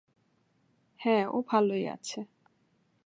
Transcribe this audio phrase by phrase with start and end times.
[0.99, 2.19] হ্যাঁ, ও ভালোই আছে।